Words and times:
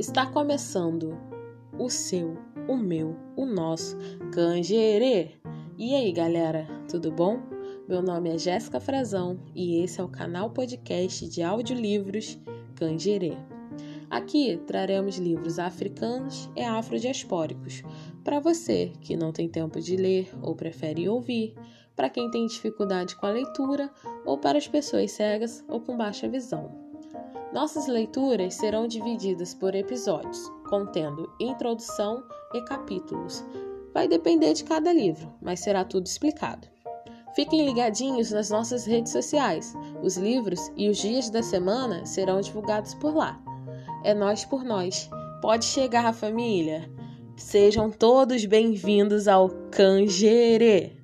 Está 0.00 0.24
começando 0.24 1.14
o 1.78 1.90
seu, 1.90 2.38
o 2.66 2.74
meu, 2.74 3.14
o 3.36 3.44
nosso 3.44 3.98
Cangerê. 4.32 5.32
E 5.76 5.94
aí, 5.94 6.10
galera, 6.10 6.66
tudo 6.90 7.12
bom? 7.12 7.38
Meu 7.86 8.00
nome 8.00 8.30
é 8.30 8.38
Jéssica 8.38 8.80
Frazão 8.80 9.38
e 9.54 9.82
esse 9.84 10.00
é 10.00 10.02
o 10.02 10.08
canal 10.08 10.48
podcast 10.52 11.28
de 11.28 11.42
audiolivros 11.42 12.40
Cangerê. 12.76 13.34
Aqui 14.08 14.58
traremos 14.66 15.18
livros 15.18 15.58
africanos 15.58 16.48
e 16.56 16.62
afrodiaspóricos 16.62 17.82
para 18.24 18.40
você 18.40 18.94
que 19.02 19.14
não 19.18 19.32
tem 19.32 19.50
tempo 19.50 19.82
de 19.82 19.96
ler 19.96 20.30
ou 20.40 20.56
prefere 20.56 21.10
ouvir, 21.10 21.54
para 21.94 22.08
quem 22.08 22.30
tem 22.30 22.46
dificuldade 22.46 23.16
com 23.16 23.26
a 23.26 23.32
leitura 23.32 23.90
ou 24.24 24.38
para 24.38 24.56
as 24.56 24.66
pessoas 24.66 25.10
cegas 25.10 25.62
ou 25.68 25.78
com 25.78 25.94
baixa 25.94 26.26
visão. 26.26 26.89
Nossas 27.52 27.86
leituras 27.86 28.54
serão 28.54 28.86
divididas 28.86 29.54
por 29.54 29.74
episódios, 29.74 30.50
contendo 30.68 31.32
introdução 31.40 32.22
e 32.54 32.62
capítulos. 32.62 33.44
Vai 33.92 34.06
depender 34.06 34.54
de 34.54 34.64
cada 34.64 34.92
livro, 34.92 35.32
mas 35.42 35.60
será 35.60 35.84
tudo 35.84 36.06
explicado. 36.06 36.68
Fiquem 37.34 37.64
ligadinhos 37.64 38.30
nas 38.30 38.50
nossas 38.50 38.84
redes 38.84 39.12
sociais. 39.12 39.74
Os 40.02 40.16
livros 40.16 40.70
e 40.76 40.88
os 40.88 40.98
dias 40.98 41.30
da 41.30 41.42
semana 41.42 42.04
serão 42.06 42.40
divulgados 42.40 42.94
por 42.94 43.14
lá. 43.14 43.40
É 44.04 44.14
nós 44.14 44.44
por 44.44 44.64
nós. 44.64 45.08
Pode 45.40 45.64
chegar, 45.64 46.12
família. 46.12 46.90
Sejam 47.36 47.90
todos 47.90 48.44
bem-vindos 48.44 49.26
ao 49.26 49.48
Cangerê. 49.70 50.99